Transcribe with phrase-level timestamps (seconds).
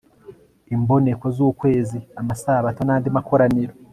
[0.75, 3.73] imboneko z'ukwezi, amasabato n'andi makoraniro